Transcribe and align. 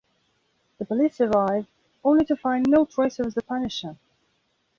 The 0.79 0.85
police 0.85 1.21
arrive, 1.21 1.67
only 2.03 2.25
to 2.25 2.35
find 2.35 2.65
no 2.67 2.85
trace 2.85 3.19
of 3.19 3.35
the 3.35 3.43
Punisher. 3.43 3.97